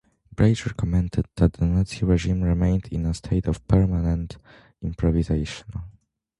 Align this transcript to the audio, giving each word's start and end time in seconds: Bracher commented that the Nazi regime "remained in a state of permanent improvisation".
Bracher 0.35 0.73
commented 0.75 1.27
that 1.35 1.53
the 1.53 1.65
Nazi 1.67 2.03
regime 2.07 2.41
"remained 2.41 2.87
in 2.87 3.05
a 3.05 3.13
state 3.13 3.45
of 3.45 3.63
permanent 3.67 4.37
improvisation". 4.81 5.67